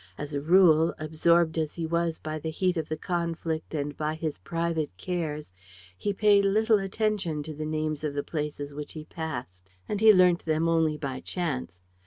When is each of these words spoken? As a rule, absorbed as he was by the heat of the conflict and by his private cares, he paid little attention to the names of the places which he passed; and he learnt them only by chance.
As 0.17 0.33
a 0.33 0.41
rule, 0.41 0.95
absorbed 0.97 1.59
as 1.59 1.75
he 1.75 1.85
was 1.85 2.17
by 2.17 2.39
the 2.39 2.49
heat 2.49 2.75
of 2.75 2.89
the 2.89 2.97
conflict 2.97 3.75
and 3.75 3.95
by 3.95 4.15
his 4.15 4.39
private 4.39 4.89
cares, 4.97 5.53
he 5.95 6.11
paid 6.11 6.43
little 6.43 6.79
attention 6.79 7.43
to 7.43 7.53
the 7.53 7.67
names 7.67 8.03
of 8.03 8.15
the 8.15 8.23
places 8.23 8.73
which 8.73 8.93
he 8.93 9.05
passed; 9.05 9.69
and 9.87 10.01
he 10.01 10.11
learnt 10.11 10.43
them 10.45 10.67
only 10.67 10.97
by 10.97 11.19
chance. 11.19 11.83